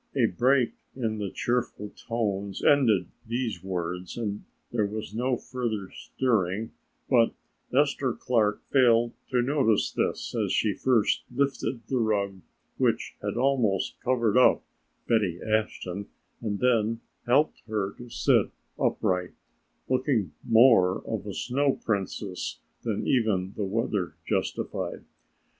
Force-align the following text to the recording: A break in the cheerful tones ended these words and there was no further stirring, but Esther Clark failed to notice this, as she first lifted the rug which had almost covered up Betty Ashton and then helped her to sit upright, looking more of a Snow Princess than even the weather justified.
A 0.15 0.25
break 0.25 0.71
in 0.95 1.19
the 1.19 1.29
cheerful 1.29 1.91
tones 1.91 2.63
ended 2.63 3.09
these 3.27 3.61
words 3.63 4.17
and 4.17 4.45
there 4.71 4.87
was 4.87 5.13
no 5.13 5.37
further 5.37 5.91
stirring, 5.91 6.71
but 7.07 7.35
Esther 7.71 8.11
Clark 8.13 8.63
failed 8.71 9.13
to 9.29 9.43
notice 9.43 9.91
this, 9.91 10.33
as 10.33 10.51
she 10.51 10.73
first 10.73 11.21
lifted 11.31 11.81
the 11.85 11.99
rug 11.99 12.41
which 12.77 13.15
had 13.21 13.37
almost 13.37 13.99
covered 14.01 14.39
up 14.39 14.63
Betty 15.07 15.39
Ashton 15.39 16.07
and 16.41 16.57
then 16.57 17.01
helped 17.27 17.61
her 17.67 17.93
to 17.99 18.09
sit 18.09 18.49
upright, 18.79 19.33
looking 19.87 20.31
more 20.43 21.03
of 21.05 21.27
a 21.27 21.33
Snow 21.35 21.73
Princess 21.73 22.59
than 22.81 23.05
even 23.05 23.53
the 23.55 23.65
weather 23.65 24.15
justified. 24.27 25.03